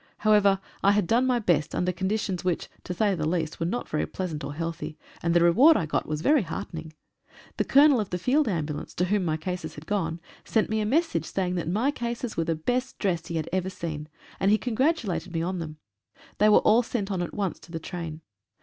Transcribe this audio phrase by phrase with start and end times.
[0.17, 3.87] However, I had done my best under conditions which, to say the least, were not
[3.87, 6.93] very pleasant or healthy, and the reward I got was very heartening.
[7.57, 10.87] The Colonel of the Field Ambulance, to whom my cases had gone, sent me a
[10.87, 14.07] message saying that my cases were the best dressed he had ever seen,
[14.39, 15.77] and he congratulated me on them.
[16.39, 18.21] They were all sent on at once to the train.